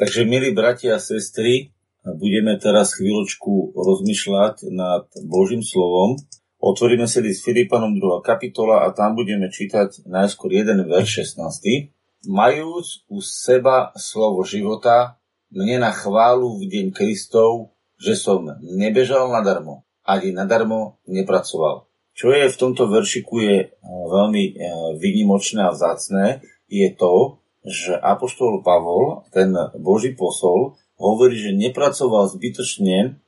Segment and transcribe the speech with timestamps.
[0.00, 6.16] Takže, milí bratia a sestry, budeme teraz chvíľočku rozmýšľať nad Božím slovom.
[6.56, 8.24] Otvoríme si list Filipanom 2.
[8.24, 11.92] kapitola a tam budeme čítať najskôr jeden verš 16.
[12.32, 15.20] Majúc u seba slovo života,
[15.52, 21.92] mne na chválu v deň Kristov, že som nebežal nadarmo, ani nadarmo nepracoval.
[22.16, 24.54] Čo je v tomto veršiku je eh, veľmi eh,
[24.96, 26.40] vynimočné a vzácné,
[26.72, 33.20] je to, že Apoštol Pavol, ten Boží posol, hovorí, že nepracoval zbytočne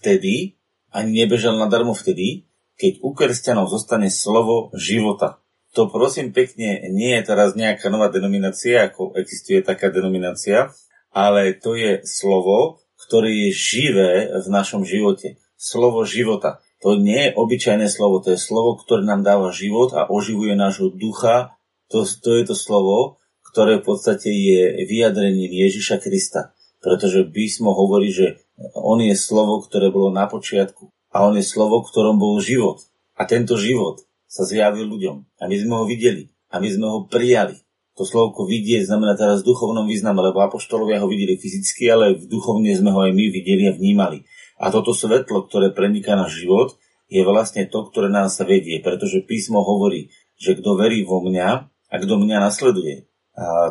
[0.00, 0.56] vtedy,
[0.92, 2.48] ani nebežal nadarmo vtedy,
[2.80, 5.40] keď u kresťanov zostane slovo života.
[5.74, 10.70] To prosím pekne nie je teraz nejaká nová denominácia, ako existuje taká denominácia,
[11.10, 15.36] ale to je slovo, ktoré je živé v našom živote.
[15.58, 16.62] Slovo života.
[16.82, 20.92] To nie je obyčajné slovo, to je slovo, ktoré nám dáva život a oživuje nášho
[20.92, 21.56] ducha.
[21.90, 23.18] To, to je to slovo,
[23.54, 26.58] ktoré v podstate je vyjadrením Ježiša Krista.
[26.82, 28.42] Pretože písmo hovorí, že
[28.74, 30.90] on je slovo, ktoré bolo na počiatku.
[31.14, 32.82] A on je slovo, v ktorom bol život.
[33.14, 35.38] A tento život sa zjavil ľuďom.
[35.38, 36.34] A my sme ho videli.
[36.50, 37.54] A my sme ho prijali.
[37.94, 42.26] To slovko vidieť znamená teraz v duchovnom význame, lebo apoštolovia ho videli fyzicky, ale v
[42.26, 44.26] duchovne sme ho aj my videli a vnímali.
[44.58, 46.74] A toto svetlo, ktoré preniká na život,
[47.06, 51.94] je vlastne to, ktoré nás vedie, pretože písmo hovorí, že kto verí vo mňa a
[52.02, 53.06] kto mňa nasleduje,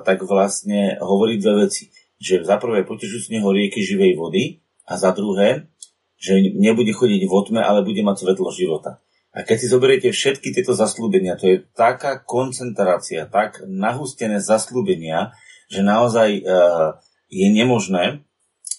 [0.03, 1.89] tak vlastne hovorí dve veci.
[2.19, 5.71] Že za prvé potečú z neho rieky živej vody a za druhé,
[6.19, 9.03] že nebude chodiť v otme, ale bude mať svetlo života.
[9.33, 15.33] A keď si zoberiete všetky tieto zaslúbenia, to je taká koncentrácia, tak nahustené zaslúbenia,
[15.73, 16.41] že naozaj e,
[17.33, 18.21] je nemožné,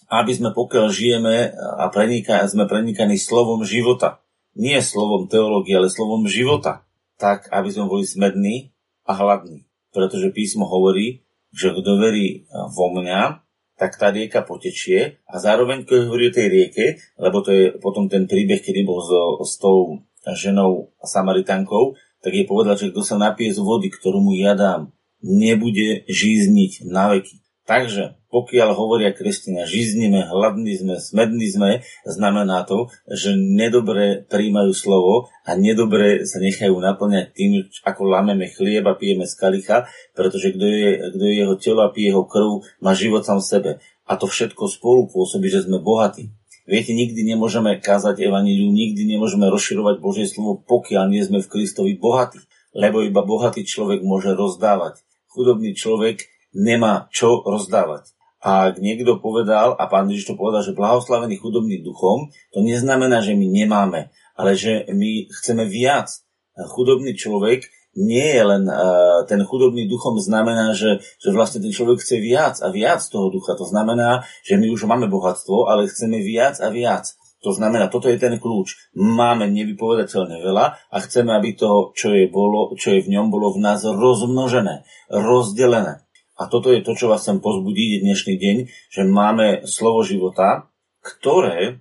[0.07, 4.23] aby sme pokiaľ žijeme a preniká, sme prenikaní slovom života,
[4.55, 6.87] nie slovom teológie, ale slovom života,
[7.19, 8.71] tak aby sme boli smední
[9.03, 11.23] a hladní pretože písmo hovorí,
[11.55, 13.47] že kto verí vo mňa,
[13.79, 16.87] tak tá rieka potečie a zároveň, keď hovorí o tej rieke,
[17.19, 19.11] lebo to je potom ten príbeh, kedy bol s,
[19.47, 24.33] s tou ženou Samaritankou, tak je povedal, že kto sa napije z vody, ktorú mu
[24.33, 27.44] ja dám, nebude žízniť na veky.
[27.65, 31.71] Takže pokiaľ hovoria kresťania, žiznime, hladní sme, smední sme,
[32.05, 38.85] znamená to, že nedobre príjmajú slovo a nedobre sa nechajú naplňať tým, ako lámeme chlieb
[38.85, 42.51] a pijeme z kalicha, pretože kto je, kto je jeho telo a pije jeho krv,
[42.85, 43.71] má život sám v sebe.
[44.05, 46.29] A to všetko spolu pôsobí, že sme bohatí.
[46.69, 51.97] Viete, nikdy nemôžeme kázať evaníliu, nikdy nemôžeme rozširovať Božie slovo, pokiaľ nie sme v Kristovi
[51.97, 52.45] bohatí.
[52.77, 55.01] Lebo iba bohatý človek môže rozdávať.
[55.33, 58.15] Chudobný človek nemá čo rozdávať.
[58.45, 63.25] A ak niekto povedal, a pán Ježiš to povedal, že blahoslavený chudobný duchom, to neznamená,
[63.25, 66.13] že my nemáme, ale že my chceme viac.
[66.55, 67.67] Chudobný človek
[67.97, 72.61] nie je len uh, ten chudobný duchom znamená, že, že vlastne ten človek chce viac
[72.61, 73.55] a viac toho ducha.
[73.55, 77.15] To znamená, že my už máme bohatstvo, ale chceme viac a viac.
[77.45, 78.97] To znamená, toto je ten kľúč.
[78.97, 83.53] Máme nevypovedateľne veľa a chceme, aby to, čo je, bolo, čo je v ňom, bolo
[83.53, 86.05] v nás rozmnožené, rozdelené.
[86.35, 88.57] A toto je to, čo vás chcem pozbudiť dnešný deň,
[88.91, 90.67] že máme slovo života,
[90.99, 91.79] ktoré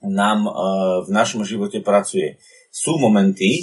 [0.00, 0.50] nám e,
[1.04, 2.40] v našom živote pracuje.
[2.72, 3.60] Sú momenty,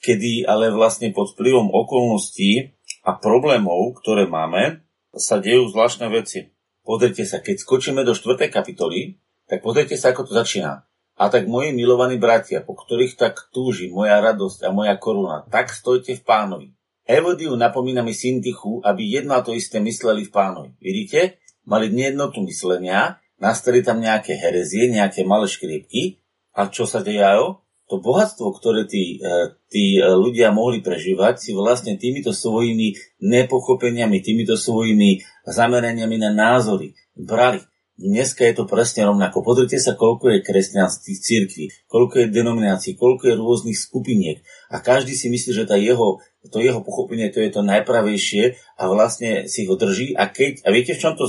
[0.00, 2.72] kedy ale vlastne pod vplyvom okolností
[3.04, 4.80] a problémov, ktoré máme,
[5.12, 6.48] sa dejú zvláštne veci.
[6.80, 8.48] Pozrite sa, keď skočíme do 4.
[8.48, 10.88] kapitoly, tak pozrite sa, ako to začína.
[11.14, 15.70] A tak moji milovaní bratia, po ktorých tak túži moja radosť a moja koruna, tak
[15.70, 16.68] stojte v pánovi.
[17.04, 20.70] Evodiu napomína mi Syntichu, aby jedno a to isté mysleli v pánovi.
[20.80, 21.36] Vidíte?
[21.68, 26.24] Mali nejednotu myslenia, nastali tam nejaké herezie, nejaké malé škriepky.
[26.56, 27.60] A čo sa dejajú?
[27.92, 34.24] To bohatstvo, ktoré tí, e, tí e, ľudia mohli prežívať, si vlastne týmito svojimi nepochopeniami,
[34.24, 37.60] týmito svojimi zameraniami na názory brali.
[37.94, 39.44] Dneska je to presne rovnako.
[39.44, 44.40] Pozrite sa, koľko je kresťanských církví, koľko je denominácií, koľko je rôznych skupiniek
[44.72, 46.18] a každý si myslí, že tá jeho,
[46.50, 50.68] to jeho pochopenie to je to najpravejšie a vlastne si ho drží a keď, a
[50.74, 51.24] viete v čom to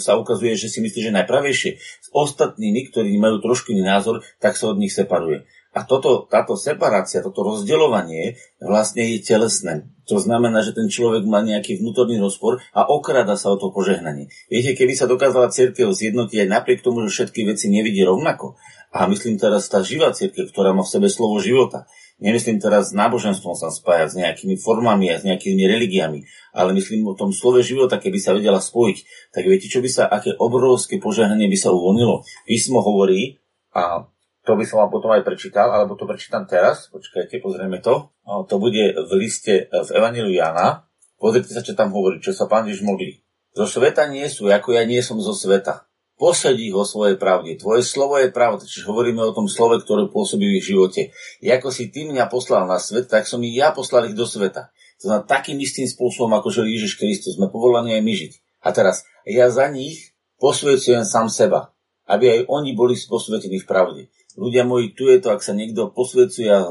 [0.00, 1.70] sa ukazuje, že si myslí, že najpravejšie?
[1.76, 5.44] S ostatnými, ktorí majú trošku iný názor, tak sa od nich separuje.
[5.70, 9.86] A toto, táto separácia, toto rozdeľovanie vlastne je telesné.
[10.10, 14.26] To znamená, že ten človek má nejaký vnútorný rozpor a okrada sa o to požehnanie.
[14.50, 18.58] Viete, keby sa dokázala církev zjednotiť aj napriek tomu, že všetky veci nevidí rovnako,
[18.90, 21.86] a myslím teraz tá živá církev, ktorá má v sebe slovo života,
[22.20, 26.22] nemyslím teraz s náboženstvom sa spájať, s nejakými formami a s nejakými religiami,
[26.52, 28.98] ale myslím o tom slove života, keby sa vedela spojiť,
[29.32, 32.22] tak viete, čo by sa, aké obrovské požehnanie by sa uvoľnilo.
[32.44, 33.40] Písmo hovorí,
[33.72, 34.06] a
[34.46, 38.08] to by som vám potom aj prečítal, alebo to prečítam teraz, počkajte, pozrieme to.
[38.24, 40.88] To bude v liste v Evangeliu Jana.
[41.20, 43.20] Pozrite sa, čo tam hovorí, čo sa pán Ježiš modlí.
[43.52, 45.89] Zo sveta nie sú, ako ja nie som zo sveta.
[46.20, 47.56] Posedí ho svojej pravde.
[47.56, 51.16] Tvoje slovo je pravda, čiže hovoríme o tom slove, ktoré pôsobí v ich živote.
[51.40, 54.28] I ako si ty mňa poslal na svet, tak som i ja poslal ich do
[54.28, 54.68] sveta.
[55.00, 57.40] To znamená takým istým spôsobom, ako žil Ježiš Kristus.
[57.40, 58.32] Sme povolaní aj my žiť.
[58.60, 61.72] A teraz, ja za nich posvecujem sám seba,
[62.04, 64.02] aby aj oni boli posvetení v pravde.
[64.36, 66.68] Ľudia moji, tu je to, ak sa niekto posvedcuje a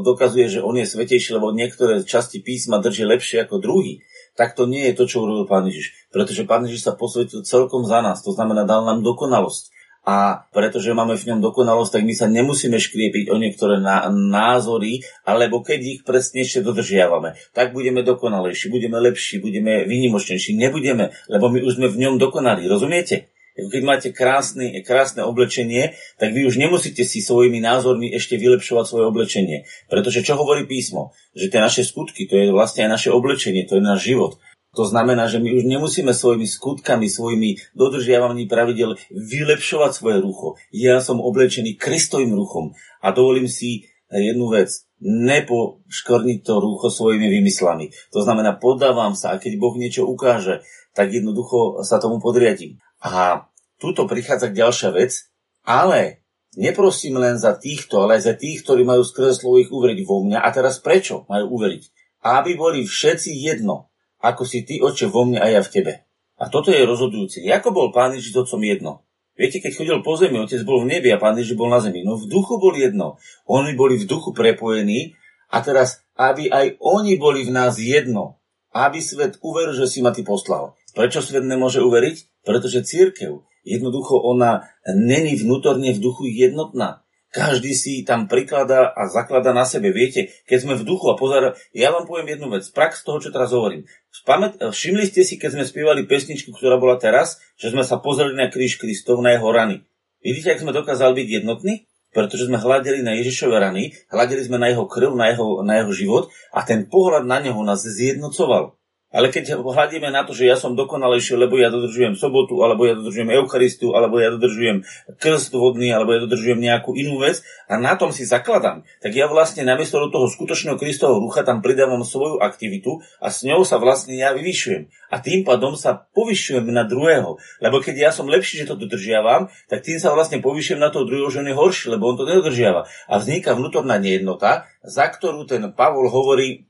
[0.00, 4.06] dokazuje, že on je svetejší, lebo niektoré časti písma drží lepšie ako druhý,
[4.36, 5.96] tak to nie je to, čo urobil Pán Ježiš.
[6.12, 9.74] Pretože Pán Ježiš sa posvetil celkom za nás, to znamená, dal nám dokonalosť.
[10.06, 13.82] A pretože máme v ňom dokonalosť, tak my sa nemusíme škriepiť o niektoré
[14.14, 20.54] názory, alebo keď ich presnejšie dodržiavame, tak budeme dokonalejší, budeme lepší, budeme vynimočnejší.
[20.54, 22.70] Nebudeme, lebo my už sme v ňom dokonali.
[22.70, 23.34] Rozumiete?
[23.56, 29.04] Keď máte krásne, krásne oblečenie, tak vy už nemusíte si svojimi názormi ešte vylepšovať svoje
[29.08, 29.64] oblečenie.
[29.88, 31.16] Pretože čo hovorí písmo?
[31.32, 34.36] Že tie naše skutky, to je vlastne aj naše oblečenie, to je náš život.
[34.76, 40.60] To znamená, že my už nemusíme svojimi skutkami, svojimi dodržiavaním pravidel vylepšovať svoje rucho.
[40.68, 44.84] Ja som oblečený Kristovým ruchom a dovolím si jednu vec.
[45.00, 47.88] Nepoškorniť to rucho svojimi vymyslami.
[48.12, 50.60] To znamená, podávam sa a keď Boh niečo ukáže,
[50.92, 52.76] tak jednoducho sa tomu podriadím.
[53.02, 53.44] A
[53.76, 55.28] tuto prichádza ďalšia vec,
[55.66, 56.24] ale
[56.56, 60.24] neprosím len za týchto, ale aj za tých, ktorí majú skrze slovo ich uveriť vo
[60.24, 60.40] mňa.
[60.40, 61.82] A teraz prečo majú uveriť?
[62.24, 65.92] Aby boli všetci jedno, ako si ty, oče, vo mne a ja v tebe.
[66.36, 67.40] A toto je rozhodujúce.
[67.48, 69.06] Ako bol Pán Ježiš otcom jedno?
[69.36, 72.00] Viete, keď chodil po zemi, otec bol v nebi a Pán Ježiš bol na zemi.
[72.04, 73.20] No v duchu bol jedno.
[73.44, 75.16] Oni boli v duchu prepojení
[75.52, 78.40] a teraz, aby aj oni boli v nás jedno.
[78.72, 80.76] Aby svet uveril, že si ma ty poslal.
[80.92, 82.35] Prečo svet nemôže uveriť?
[82.46, 87.02] Pretože církev, jednoducho ona není vnútorne v duchu jednotná.
[87.34, 89.92] Každý si tam prikladá a zaklada na sebe.
[89.92, 93.34] Viete, keď sme v duchu a pozor, ja vám poviem jednu vec, prax toho, čo
[93.34, 93.84] teraz hovorím.
[94.08, 98.32] Spamät, všimli ste si, keď sme spievali pesničku, ktorá bola teraz, že sme sa pozreli
[98.38, 99.84] na kríž Kristov, na jeho rany.
[100.24, 101.84] Vidíte, ak sme dokázali byť jednotní?
[102.14, 105.92] Pretože sme hľadeli na Ježišove rany, hľadeli sme na jeho krv, na jeho, na jeho
[105.92, 106.24] život
[106.56, 108.72] a ten pohľad na neho nás zjednocoval.
[109.14, 112.98] Ale keď hľadíme na to, že ja som dokonalejší, lebo ja dodržujem sobotu, alebo ja
[112.98, 114.82] dodržujem Eucharistiu, alebo ja dodržujem
[115.22, 117.38] krst vodný, alebo ja dodržujem nejakú inú vec
[117.70, 121.62] a na tom si zakladám, tak ja vlastne namiesto do toho skutočného Kristovho rucha tam
[121.62, 124.90] pridávam svoju aktivitu a s ňou sa vlastne ja vyvyšujem.
[125.14, 127.38] A tým pádom sa povyšujem na druhého.
[127.62, 131.06] Lebo keď ja som lepší, že to dodržiavam, tak tým sa vlastne povyšujem na toho
[131.06, 132.90] druhého, že on je horší, lebo on to nedodržiava.
[133.06, 136.66] A vzniká vnútorná nejednota, za ktorú ten Pavol hovorí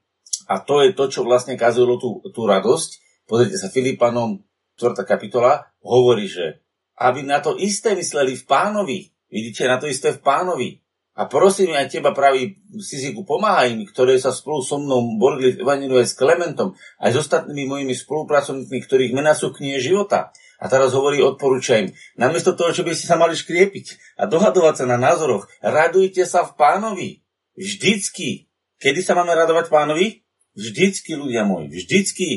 [0.47, 3.03] a to je to, čo vlastne kazilo tú, tú radosť.
[3.27, 4.47] Pozrite sa, Filipanom
[4.79, 5.03] 4.
[5.03, 6.63] kapitola hovorí, že
[6.97, 8.99] aby na to isté mysleli v pánovi.
[9.29, 10.81] Vidíte, na to isté v pánovi.
[11.17, 15.65] A prosím aj teba, pravý Siziku, pomáhaj mi, ktoré sa spolu so mnou borili v
[15.65, 20.29] Evangeliu aj s Klementom, aj s ostatnými mojimi spolupracovníkmi, ktorých mená sú knihe života.
[20.61, 24.85] A teraz hovorí, odporúčaj im, namiesto toho, čo by ste sa mali škriepiť a dohadovať
[24.85, 27.09] sa na názoroch, radujte sa v pánovi.
[27.57, 28.53] Vždycky.
[28.77, 30.26] Kedy sa máme radovať pánovi?
[30.57, 32.29] Vždycky, ľudia moji, vždycky.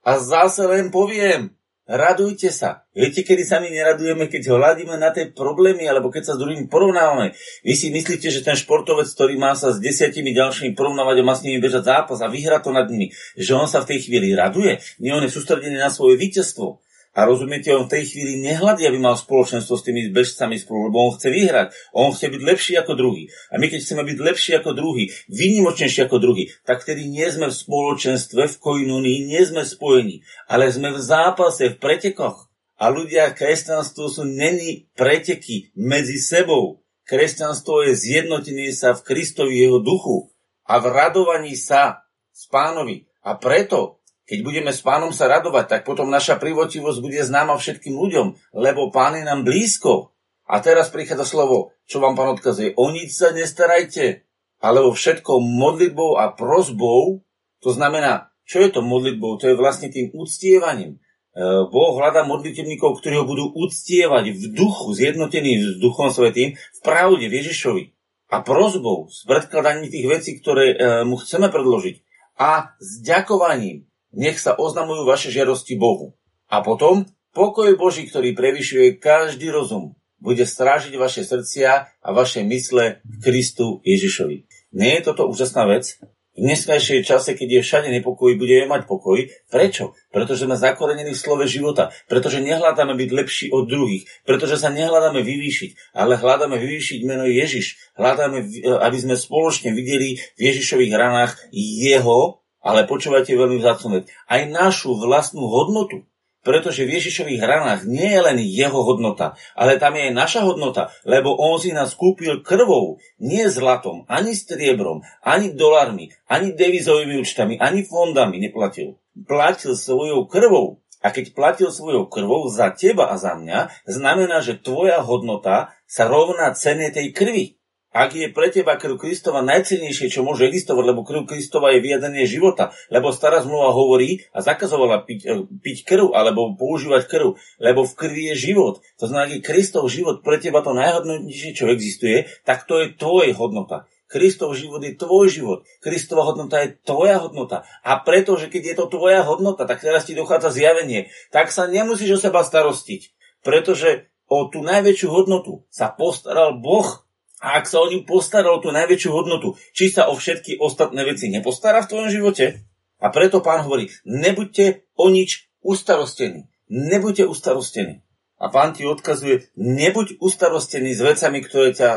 [0.00, 1.52] A zase len poviem,
[1.86, 2.88] radujte sa.
[2.96, 6.66] Viete, kedy sa my neradujeme, keď hľadíme na tie problémy, alebo keď sa s druhými
[6.72, 7.36] porovnávame.
[7.62, 11.34] Vy si myslíte, že ten športovec, ktorý má sa s desiatimi ďalšími porovnávať a má
[11.36, 14.34] s nimi bežať zápas a vyhrať to nad nimi, že on sa v tej chvíli
[14.34, 14.82] raduje?
[14.98, 16.82] Nie, on je sústredený na svoje víťazstvo.
[17.16, 21.08] A rozumiete, on v tej chvíli nehľadí, aby mal spoločenstvo s tými bežcami spolu, lebo
[21.08, 21.72] on chce vyhrať.
[21.96, 23.32] On chce byť lepší ako druhý.
[23.48, 27.48] A my keď chceme byť lepší ako druhý, výnimočnejší ako druhý, tak vtedy nie sme
[27.48, 32.52] v spoločenstve, v koinunii, nie sme spojení, ale sme v zápase, v pretekoch.
[32.76, 36.84] A ľudia, kresťanstvo sú není preteky medzi sebou.
[37.08, 40.28] Kresťanstvo je zjednotenie sa v Kristovi jeho duchu
[40.68, 43.08] a v radovaní sa s pánovi.
[43.24, 47.94] A preto keď budeme s pánom sa radovať, tak potom naša privotivosť bude známa všetkým
[47.94, 50.10] ľuďom, lebo pán je nám blízko.
[50.46, 52.74] A teraz prichádza slovo, čo vám pán odkazuje.
[52.74, 54.26] O nič sa nestarajte,
[54.58, 57.22] ale o všetko modlitbou a prozbou.
[57.62, 59.38] To znamená, čo je to modlitbou?
[59.42, 60.98] To je vlastne tým uctievaním.
[60.98, 66.80] E, boh hľadá modlitebníkov, ktorí ho budú uctievať v duchu, zjednotený s duchom svetým, v
[66.82, 67.84] pravde, v Ježišovi.
[68.30, 72.02] A prozbou, s predkladaním tých vecí, ktoré e, mu chceme predložiť.
[72.38, 76.16] A s ďakovaním, nech sa oznamujú vaše žiadosti Bohu.
[76.48, 77.04] A potom
[77.36, 81.70] pokoj Boží, ktorý prevyšuje každý rozum, bude strážiť vaše srdcia
[82.00, 84.48] a vaše mysle v Kristu Ježišovi.
[84.72, 86.00] Nie je toto úžasná vec?
[86.36, 89.24] V dneskajšej čase, keď je všade nepokoj, budeme mať pokoj.
[89.48, 89.96] Prečo?
[90.12, 91.88] Pretože sme zakorenení v slove života.
[92.12, 94.04] Pretože nehľadáme byť lepší od druhých.
[94.28, 97.96] Pretože sa nehľadáme vyvýšiť, ale hľadáme vyvýšiť meno Ježiš.
[97.96, 104.50] Hľadáme, aby sme spoločne videli v Ježišových ranách jeho ale počúvajte veľmi vzácnu vec, aj
[104.50, 106.02] našu vlastnú hodnotu.
[106.46, 110.94] pretože v Ježišových ranách nie je len jeho hodnota, ale tam je aj naša hodnota,
[111.02, 117.58] lebo on si nás kúpil krvou, nie zlatom, ani striebrom, ani dolármi, ani devizovými účtami,
[117.58, 118.94] ani fondami neplatil.
[119.26, 120.78] Platil svojou krvou.
[121.02, 126.06] A keď platil svojou krvou za teba a za mňa, znamená, že tvoja hodnota sa
[126.06, 127.58] rovná cene tej krvi.
[127.96, 132.28] Ak je pre teba krv Kristova najcennejšie, čo môže existovať, lebo krv Kristova je vyjadrenie
[132.28, 137.88] života, lebo stará zmluva hovorí a zakazovala piť, e, piť krv alebo používať krv, lebo
[137.88, 138.84] v krvi je život.
[139.00, 142.92] To znamená, ak je Kristov život pre teba to najhodnotnejšie, čo existuje, tak to je
[142.92, 143.88] tvoje hodnota.
[144.12, 145.58] Kristov život je tvoj život.
[145.80, 147.64] Kristova hodnota je tvoja hodnota.
[147.80, 151.64] A preto, že keď je to tvoja hodnota, tak teraz ti dochádza zjavenie, tak sa
[151.64, 153.08] nemusíš o seba starostiť.
[153.40, 157.05] Pretože o tú najväčšiu hodnotu sa postaral Boh
[157.40, 161.28] a ak sa o ním postaral tú najväčšiu hodnotu, či sa o všetky ostatné veci
[161.28, 162.64] nepostará v tvojom živote?
[162.96, 166.48] A preto pán hovorí, nebuďte o nič ustarostení.
[166.72, 168.00] Nebuďte ustarostení.
[168.36, 171.90] A pán ti odkazuje, nebuď ustarostený s vecami, ktoré, ťa,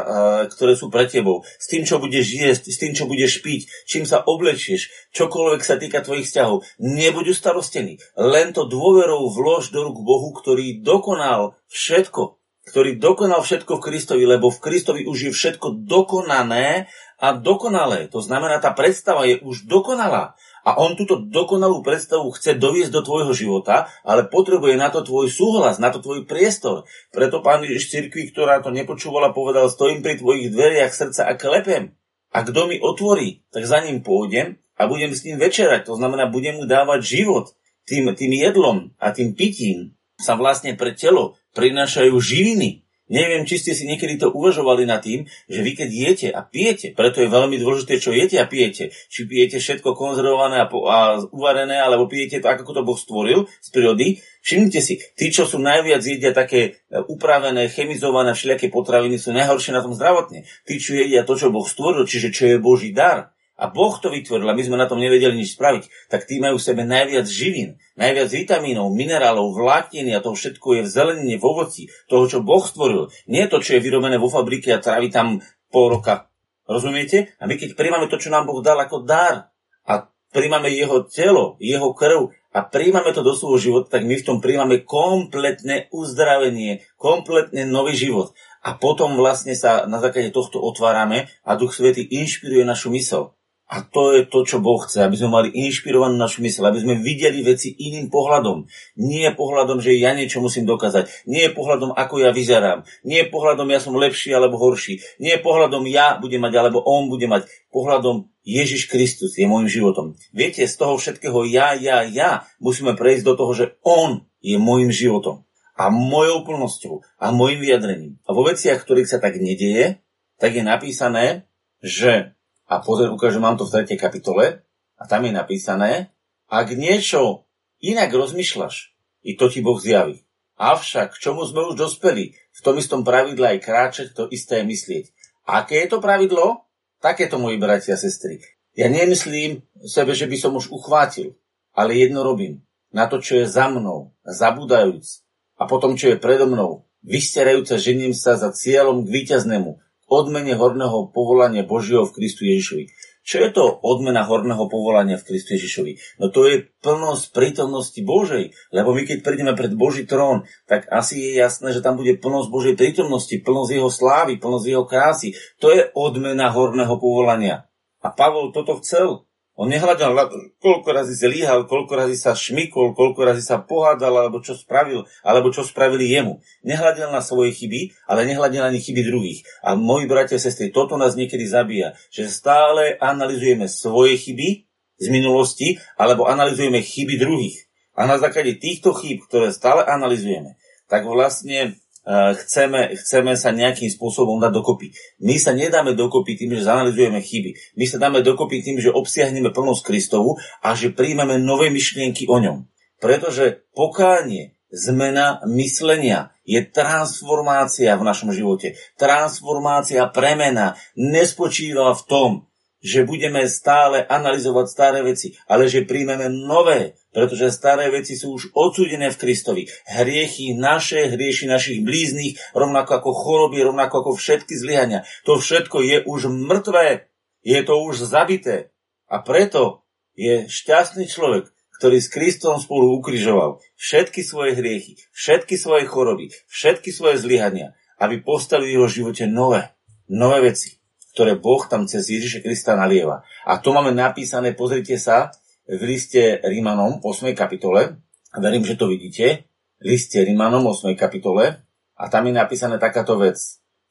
[0.47, 4.07] ktoré sú pre tebou, s tým, čo budeš jesť, s tým, čo budeš piť, čím
[4.07, 6.63] sa oblečieš, čokoľvek sa týka tvojich vzťahov.
[6.79, 7.99] Nebuď ustarostený.
[8.15, 12.38] Len to dôverou vlož do rúk Bohu, ktorý dokonal všetko
[12.69, 16.85] ktorý dokonal všetko v Kristovi, lebo v Kristovi už je všetko dokonané
[17.17, 18.07] a dokonalé.
[18.13, 20.37] To znamená, tá predstava je už dokonalá.
[20.63, 25.27] A on túto dokonalú predstavu chce doviesť do tvojho života, ale potrebuje na to tvoj
[25.31, 26.85] súhlas, na to tvoj priestor.
[27.09, 31.97] Preto pán Ježiš cirkvi, ktorá to nepočúvala, povedal, stojím pri tvojich dveriach srdca a klepem.
[32.29, 35.89] A kto mi otvorí, tak za ním pôjdem a budem s ním večerať.
[35.89, 37.51] To znamená, budem mu dávať život
[37.89, 42.83] tým, tým jedlom a tým pitím sa vlastne pre telo prinášajú živiny.
[43.09, 46.93] Neviem, či ste si niekedy to uvažovali nad tým, že vy keď jete a pijete,
[46.93, 48.93] preto je veľmi dôležité, čo jete a pijete.
[49.09, 53.49] Či pijete všetko konzervované a, po, a uvarené, alebo pijete to, ako to Boh stvoril
[53.49, 54.21] z prírody.
[54.45, 59.73] Všimnite si, tí, čo sú najviac jedia také e, upravené, chemizované všelijaké potraviny, sú najhoršie
[59.73, 60.45] na tom zdravotne.
[60.69, 64.07] Tí, čo jedia to, čo Boh stvoril, čiže čo je Boží dar, a Boh to
[64.07, 67.27] vytvoril a my sme na tom nevedeli nič spraviť, tak tí majú v sebe najviac
[67.27, 72.39] živín, najviac vitamínov, minerálov, vlákniny a toho všetko je v zelenine, v ovoci, toho, čo
[72.39, 73.11] Boh stvoril.
[73.27, 76.31] Nie to, čo je vyrobené vo fabrike a trávi tam pol roka.
[76.63, 77.35] Rozumiete?
[77.41, 79.51] A my keď príjmame to, čo nám Boh dal ako dar
[79.83, 84.25] a príjmame jeho telo, jeho krv a príjmame to do svojho života, tak my v
[84.25, 88.33] tom príjmame kompletné uzdravenie, kompletne nový život.
[88.61, 93.38] A potom vlastne sa na základe tohto otvárame a Duch Svety inšpiruje našu mysel.
[93.69, 96.97] A to je to, čo Boh chce, aby sme mali inšpirovanú našu mysl, aby sme
[96.97, 98.65] videli veci iným pohľadom.
[98.97, 101.29] Nie pohľadom, že ja niečo musím dokázať.
[101.29, 102.81] Nie pohľadom, ako ja vyzerám.
[103.05, 105.05] Nie pohľadom, ja som lepší alebo horší.
[105.21, 107.45] Nie pohľadom, ja budem mať alebo on bude mať.
[107.69, 110.17] Pohľadom, Ježiš Kristus je môjim životom.
[110.33, 114.89] Viete, z toho všetkého ja, ja, ja musíme prejsť do toho, že on je môjim
[114.89, 115.45] životom.
[115.77, 118.17] A mojou plnosťou a môjim vyjadrením.
[118.25, 120.01] A vo veciach, ktorých sa tak nedieje,
[120.41, 121.45] tak je napísané,
[121.85, 122.33] že
[122.69, 123.97] a pozor, ukážem vám to v 3.
[123.97, 124.61] kapitole
[124.93, 126.13] a tam je napísané,
[126.45, 127.49] ak niečo
[127.81, 128.93] inak rozmýšľaš,
[129.25, 130.21] i to ti Boh zjaví.
[130.61, 134.69] Avšak, k čomu sme už dospeli, v tom istom pravidle aj kráčať, to isté je
[134.69, 135.05] myslieť.
[135.49, 136.69] Aké je to pravidlo?
[137.01, 138.43] Takéto, moji bratia a sestry.
[138.75, 141.39] Ja nemyslím sebe, že by som už uchvátil,
[141.73, 142.61] ale jedno robím.
[142.91, 145.23] Na to, čo je za mnou, zabúdajúc,
[145.59, 151.13] a potom, čo je predo mnou, vysterajúca žením sa za cieľom k víťaznému, odmene horného
[151.13, 152.85] povolania Božieho v Kristu Ježišovi.
[153.29, 156.17] Čo je to odmena horného povolania v Kristu Ježišovi?
[156.17, 161.21] No to je plnosť prítomnosti Božej, lebo my keď prídeme pred Boží trón, tak asi
[161.21, 165.37] je jasné, že tam bude plnosť Božej prítomnosti, plnosť jeho slávy, plnosť jeho krásy.
[165.61, 167.69] To je odmena horného povolania.
[168.01, 169.28] A Pavol toto chcel.
[169.59, 170.15] On nehľadal,
[170.63, 175.51] koľko razy zlíhal, koľko razy sa šmykol, koľko razy sa pohádal, alebo čo spravil, alebo
[175.51, 176.39] čo spravili jemu.
[176.63, 179.43] Nehľadal na svoje chyby, ale nehľadal ani chyby druhých.
[179.59, 184.63] A moji bratia a sestry, toto nás niekedy zabíja, že stále analizujeme svoje chyby
[184.95, 187.67] z minulosti, alebo analizujeme chyby druhých.
[187.99, 190.55] A na základe týchto chýb, ktoré stále analizujeme,
[190.87, 191.75] tak vlastne
[192.09, 194.89] chceme, chceme sa nejakým spôsobom dať dokopy.
[195.21, 197.77] My sa nedáme dokopy tým, že zanalizujeme chyby.
[197.77, 202.41] My sa dáme dokopy tým, že obsiahneme plnosť Kristovu a že príjmeme nové myšlienky o
[202.41, 202.65] ňom.
[202.97, 208.77] Pretože pokánie, zmena myslenia je transformácia v našom živote.
[208.97, 212.31] Transformácia, premena nespočíva v tom,
[212.79, 218.53] že budeme stále analyzovať staré veci, ale že príjmeme nové, pretože staré veci sú už
[218.53, 219.63] odsúdené v Kristovi.
[219.89, 225.05] Hriechy naše, hrieši našich blíznych, rovnako ako choroby, rovnako ako všetky zlyhania.
[225.25, 227.09] To všetko je už mŕtvé,
[227.41, 228.69] je to už zabité.
[229.09, 229.81] A preto
[230.13, 231.49] je šťastný človek,
[231.79, 238.19] ktorý s Kristom spolu ukrižoval všetky svoje hriechy, všetky svoje choroby, všetky svoje zlyhania, aby
[238.19, 239.71] postavili v jeho živote nové,
[240.11, 240.75] nové veci,
[241.15, 243.23] ktoré Boh tam cez Ježiša Krista nalieva.
[243.47, 245.31] A to máme napísané, pozrite sa,
[245.69, 247.37] v liste Rímanom 8.
[247.37, 248.01] kapitole,
[248.33, 249.45] verím, že to vidíte,
[249.85, 250.97] liste Rímanom 8.
[250.97, 251.61] kapitole,
[251.99, 253.37] a tam je napísané takáto vec.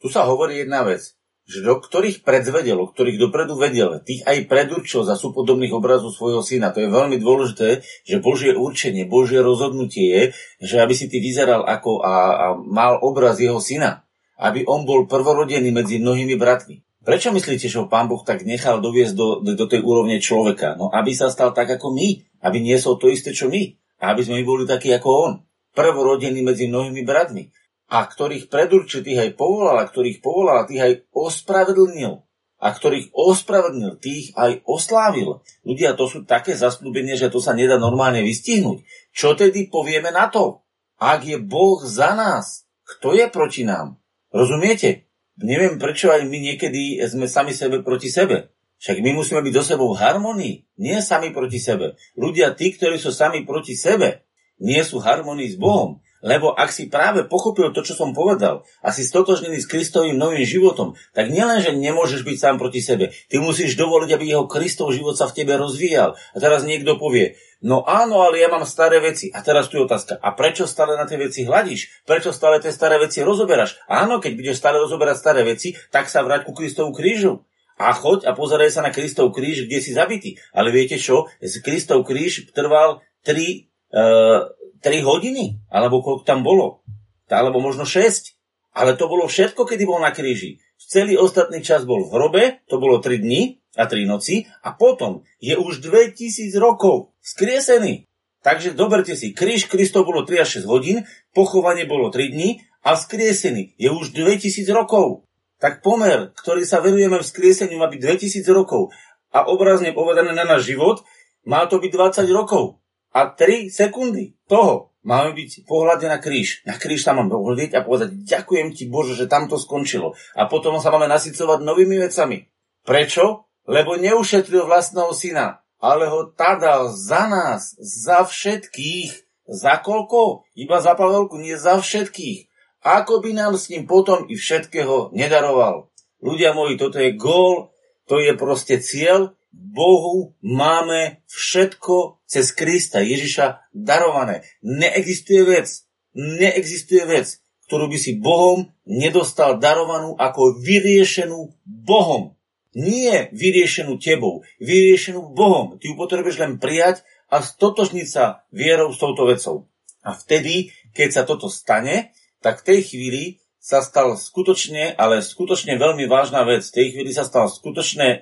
[0.03, 1.19] Tu sa hovorí jedna vec
[1.49, 6.77] že do ktorých predzvedel, ktorých dopredu vedel, tých aj predurčil za súpodobných obrazov svojho syna.
[6.77, 10.23] To je veľmi dôležité, že Božie určenie, Božie rozhodnutie je,
[10.61, 14.05] že aby si ty vyzeral ako a, a mal obraz jeho syna.
[14.37, 16.85] Aby on bol prvorodený medzi mnohými bratmi.
[17.09, 20.77] Prečo myslíte, že ho pán Boh tak nechal doviesť do, do, do tej úrovne človeka?
[20.77, 22.21] No, aby sa stal tak ako my.
[22.45, 23.73] Aby niesol to isté, čo my.
[24.05, 25.33] A aby sme my boli takí ako on.
[25.73, 27.49] Prvorodený medzi mnohými bratmi
[27.89, 32.21] a ktorých predurčitých aj povolal, a ktorých povolal, tých aj ospravedlnil.
[32.59, 35.41] A ktorých ospravedlnil, tých aj oslávil.
[35.65, 38.85] Ľudia, to sú také zaslúbenie, že to sa nedá normálne vystihnúť.
[39.15, 40.61] Čo tedy povieme na to?
[41.01, 43.97] Ak je Boh za nás, kto je proti nám?
[44.35, 45.08] Rozumiete?
[45.39, 48.51] Neviem, prečo aj my niekedy sme sami sebe proti sebe.
[48.79, 51.99] Však my musíme byť do sebou v harmonii, nie sami proti sebe.
[52.15, 54.27] Ľudia, tí, ktorí sú sami proti sebe,
[54.59, 55.99] nie sú harmonii s Bohom.
[56.21, 60.43] Lebo ak si práve pochopil to, čo som povedal, a si stotožnený s Kristovým novým
[60.43, 64.91] životom, tak nielen, že nemôžeš byť sám proti sebe, ty musíš dovoliť, aby jeho Kristov
[64.91, 66.19] život sa v tebe rozvíjal.
[66.35, 69.31] A teraz niekto povie, no áno, ale ja mám staré veci.
[69.31, 72.03] A teraz tu je otázka, a prečo stále na tie veci hľadíš?
[72.03, 73.79] Prečo stále tie staré veci rozoberáš?
[73.87, 77.47] Áno, keď budeš stále rozoberať staré veci, tak sa vráť ku Kristovu krížu.
[77.79, 80.35] A choď a pozeraj sa na Kristov kríž, kde si zabitý.
[80.51, 81.31] Ale viete čo?
[81.63, 86.83] Kristov kríž trval 3 uh, 3 hodiny, alebo koľko tam bolo,
[87.29, 88.39] alebo možno 6.
[88.79, 90.63] Ale to bolo všetko, kedy bol na kríži.
[90.79, 95.27] Celý ostatný čas bol v hrobe, to bolo 3 dni a 3 noci a potom
[95.43, 98.09] je už 2000 rokov skriesený.
[98.41, 101.05] Takže doberte si, kríž Kristov bolo 3 až 6 hodín,
[101.35, 105.27] pochovanie bolo 3 dní a skriesený je už 2000 rokov.
[105.59, 108.95] Tak pomer, ktorý sa verujeme skrieseniu, má byť 2000 rokov
[109.35, 111.03] a obrazne povedané na náš život,
[111.43, 112.78] má to byť 20 rokov
[113.13, 116.63] a 3 sekundy toho máme byť pohľade na kríž.
[116.69, 120.13] Na kríž sa máme pohľadiť a povedať, ďakujem ti Bože, že tam to skončilo.
[120.37, 122.45] A potom sa máme nasycovať novými vecami.
[122.85, 123.49] Prečo?
[123.69, 129.29] Lebo neušetril vlastného syna, ale ho tadal za nás, za všetkých.
[129.49, 130.45] Za koľko?
[130.57, 132.49] Iba za Pavelku, nie za všetkých.
[132.85, 135.89] Ako by nám s ním potom i všetkého nedaroval.
[136.21, 137.73] Ľudia moji, toto je gól,
[138.09, 144.47] to je proste cieľ, Bohu máme všetko cez Krista Ježiša darované.
[144.63, 145.67] Neexistuje vec,
[146.15, 152.39] neexistuje vec, ktorú by si Bohom nedostal darovanú ako vyriešenú Bohom.
[152.79, 155.77] Nie vyriešenú tebou, vyriešenú Bohom.
[155.77, 159.67] Ty ju potrebuješ len prijať a stotožniť sa vierou s touto vecou.
[160.07, 165.77] A vtedy, keď sa toto stane, tak v tej chvíli sa stal skutočne, ale skutočne
[165.77, 166.65] veľmi vážna vec.
[166.65, 168.19] V tej chvíli sa stal skutočne e,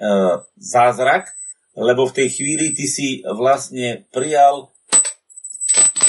[0.59, 1.39] zázrak,
[1.79, 4.75] lebo v tej chvíli ty si vlastne prijal,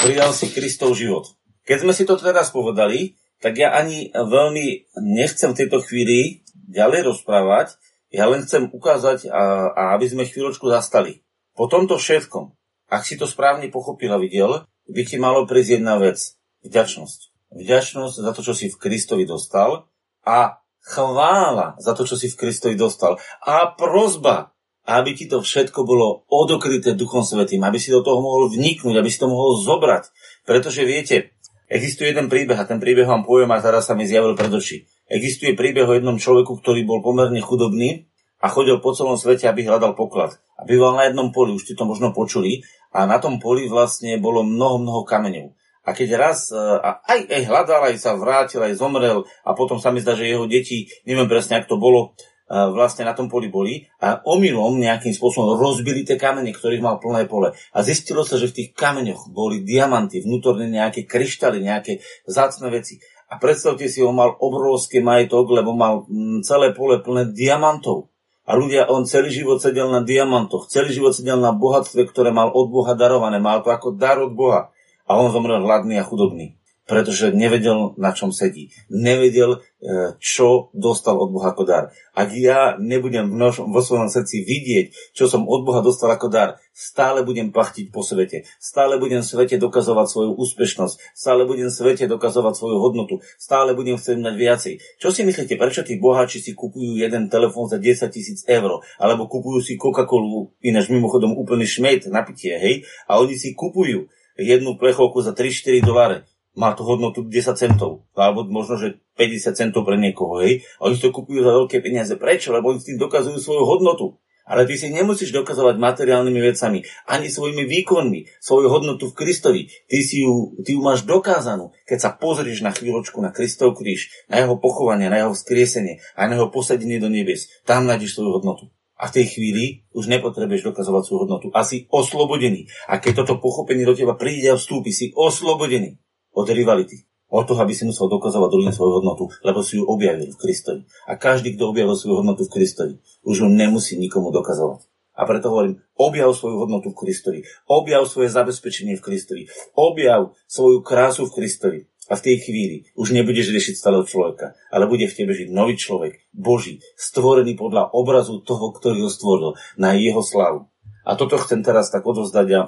[0.01, 1.37] prijal si Kristov život.
[1.69, 6.41] Keď sme si to teraz povedali, tak ja ani veľmi nechcem v tejto chvíli
[6.73, 7.77] ďalej rozprávať,
[8.09, 11.21] ja len chcem ukázať, a, a aby sme chvíľočku zastali.
[11.53, 12.57] Po tomto všetkom,
[12.89, 16.33] ak si to správne pochopil a videl, by ti malo prísť jedna vec.
[16.65, 19.87] Vďačnosť vďačnosť za to, čo si v Kristovi dostal
[20.27, 24.55] a chvála za to, čo si v Kristovi dostal a prozba,
[24.87, 29.09] aby ti to všetko bolo odokryté Duchom Svetým, aby si do toho mohol vniknúť, aby
[29.11, 30.07] si to mohol zobrať.
[30.47, 31.35] Pretože viete,
[31.67, 34.87] existuje jeden príbeh a ten príbeh vám poviem a teraz sa mi zjavil pred oči.
[35.11, 38.07] Existuje príbeh o jednom človeku, ktorý bol pomerne chudobný
[38.39, 40.39] a chodil po celom svete, aby hľadal poklad.
[40.55, 42.63] A býval na jednom poli, už ste to možno počuli,
[42.95, 45.56] a na tom poli vlastne bolo mnoho, mnoho kameňov.
[45.87, 49.79] A keď raz e, a aj, aj hľadal, aj sa vrátil, aj zomrel a potom
[49.79, 52.11] sa mi zdá, že jeho deti, neviem presne, ak to bolo,
[52.51, 56.99] e, vlastne na tom poli boli a omylom nejakým spôsobom rozbili tie kamene, ktorých mal
[56.99, 57.55] plné pole.
[57.71, 62.99] A zistilo sa, že v tých kameňoch boli diamanty, vnútorne nejaké kryštály, nejaké zácne veci.
[63.31, 68.11] A predstavte si, on mal obrovský majetok, lebo mal mm, celé pole plné diamantov.
[68.43, 72.51] A ľudia, on celý život sedel na diamantoch, celý život sedel na bohatstve, ktoré mal
[72.51, 74.71] od Boha darované, mal to ako dar od Boha
[75.07, 76.59] a on zomrel hladný a chudobný.
[76.87, 78.71] pretože nevedel, na čom sedí.
[78.87, 81.91] Nevedel, e, čo dostal od Boha ako dar.
[82.15, 87.27] Ak ja nebudem vo svojom srdci vidieť, čo som od Boha dostal ako dar, stále
[87.27, 88.47] budem pachtiť po svete.
[88.57, 90.95] Stále budem svete dokazovať svoju úspešnosť.
[91.11, 93.19] Stále budem svete dokazovať svoju hodnotu.
[93.35, 94.73] Stále budem chcieť mať viacej.
[95.03, 98.79] Čo si myslíte, prečo tí boháči si kupujú jeden telefón za 10 tisíc eur?
[98.95, 102.75] Alebo kupujú si Coca-Colu, ináč mimochodom úplný šmejt, napitie, hej?
[103.11, 104.07] A oni si kupujú
[104.37, 109.85] jednu plechovku za 3-4 doláre má to hodnotu 10 centov, alebo možno, že 50 centov
[109.85, 110.65] pre niekoho, hej.
[110.81, 112.17] A oni to kupujú za veľké peniaze.
[112.17, 112.49] Prečo?
[112.49, 114.17] Lebo oni s tým dokazujú svoju hodnotu.
[114.47, 116.79] Ale ty si nemusíš dokazovať materiálnymi vecami,
[117.11, 119.67] ani svojimi výkonmi, svoju hodnotu v Kristovi.
[119.67, 124.07] Ty, si ju, ty ju máš dokázanú, keď sa pozrieš na chvíľočku na Kristov kríž,
[124.31, 127.51] na jeho pochovanie, na jeho vzkriesenie a na jeho posadenie do nebies.
[127.67, 128.71] Tam nájdeš svoju hodnotu.
[128.97, 131.47] A v tej chvíli už nepotrebuješ dokazovať svoju hodnotu.
[131.53, 132.65] A si oslobodený.
[132.89, 136.01] A keď toto pochopenie do teba príde a vstúpi, si oslobodený
[136.33, 137.05] od rivality.
[137.27, 140.81] Od toho, aby si musel dokazovať druhým svoju hodnotu, lebo si ju objavil v Kristovi.
[141.11, 142.93] A každý, kto objavil svoju hodnotu v Kristovi,
[143.27, 144.87] už ju nemusí nikomu dokazovať.
[145.17, 150.85] A preto hovorím, objav svoju hodnotu v Kristovi, objav svoje zabezpečenie v Kristovi, objav svoju
[150.85, 151.79] krásu v Kristovi.
[152.07, 155.75] A v tej chvíli už nebudeš riešiť stáleho človeka, ale bude v tebe žiť nový
[155.75, 160.71] človek, Boží, stvorený podľa obrazu toho, ktorý ho stvoril, na jeho slavu.
[161.03, 162.61] A toto chcem teraz tak odovzdať a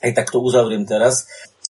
[0.00, 1.26] aj takto uzavriem teraz.